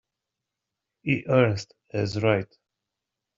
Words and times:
E. 1.03 1.23
Ernst 1.27 1.75
as 1.93 2.19
Wright. 2.23 2.51